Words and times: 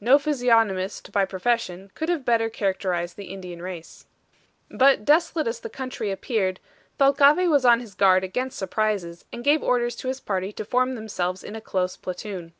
No 0.00 0.18
physiognomist 0.18 1.12
by 1.12 1.24
profession 1.24 1.92
could 1.94 2.08
have 2.08 2.24
better 2.24 2.50
characterized 2.50 3.16
the 3.16 3.26
Indian 3.32 3.62
race. 3.62 4.06
But 4.68 5.04
desolate 5.04 5.46
as 5.46 5.60
the 5.60 5.70
country 5.70 6.10
appeared, 6.10 6.58
Thalcave 6.98 7.48
was 7.48 7.64
on 7.64 7.78
his 7.78 7.94
guard 7.94 8.24
against 8.24 8.58
surprises, 8.58 9.24
and 9.32 9.44
gave 9.44 9.62
orders 9.62 9.94
to 10.02 10.08
his 10.08 10.18
party 10.18 10.50
to 10.54 10.64
form 10.64 10.96
themselves 10.96 11.44
in 11.44 11.54
a 11.54 11.60
close 11.60 11.96
platoon. 11.96 12.54